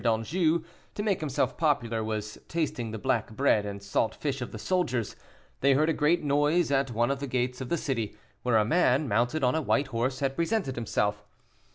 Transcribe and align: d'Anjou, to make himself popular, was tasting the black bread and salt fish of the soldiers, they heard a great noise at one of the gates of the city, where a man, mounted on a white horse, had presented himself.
d'Anjou, 0.03 0.63
to 0.95 1.03
make 1.03 1.19
himself 1.19 1.55
popular, 1.59 2.03
was 2.03 2.39
tasting 2.47 2.89
the 2.89 2.97
black 2.97 3.29
bread 3.35 3.67
and 3.67 3.83
salt 3.83 4.15
fish 4.15 4.41
of 4.41 4.51
the 4.51 4.57
soldiers, 4.57 5.15
they 5.59 5.73
heard 5.75 5.89
a 5.89 5.93
great 5.93 6.23
noise 6.23 6.71
at 6.71 6.89
one 6.89 7.11
of 7.11 7.19
the 7.19 7.27
gates 7.27 7.61
of 7.61 7.69
the 7.69 7.77
city, 7.77 8.17
where 8.41 8.57
a 8.57 8.65
man, 8.65 9.07
mounted 9.07 9.43
on 9.43 9.53
a 9.53 9.61
white 9.61 9.89
horse, 9.89 10.19
had 10.19 10.35
presented 10.35 10.75
himself. 10.75 11.23